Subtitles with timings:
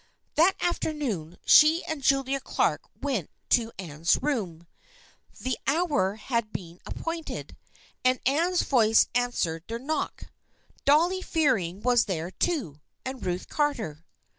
[0.33, 4.65] That afternoon she and Julia Clark went to Anne's room.
[5.39, 7.55] The hour had been appointed,
[8.03, 10.23] and Anne's voice answered their knock.
[10.85, 14.03] Dolly Fear ing was there too, and Ruth Carter.